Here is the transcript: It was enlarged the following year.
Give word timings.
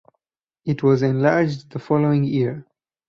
It 0.65 0.81
was 0.81 1.03
enlarged 1.03 1.69
the 1.69 1.77
following 1.77 2.23
year. 2.23 2.65